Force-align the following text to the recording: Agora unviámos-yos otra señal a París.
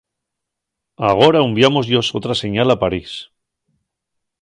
Agora 1.11 1.45
unviámos-yos 1.49 2.07
otra 2.17 2.33
señal 2.43 2.67
a 2.75 2.79
París. 2.83 3.11